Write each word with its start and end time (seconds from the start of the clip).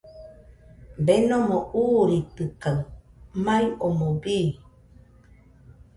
Denomo 1.05 1.57
uuritɨkaɨ, 1.83 2.79
mai 3.45 3.65
omoɨ 3.85 4.07
bii. 4.21 4.49